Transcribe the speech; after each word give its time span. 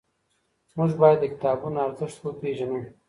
موږ 0.77 0.91
باید 1.01 1.17
د 1.21 1.25
کتابونو 1.33 1.77
ارزښت 1.85 2.17
وپېژنو. 2.21 2.79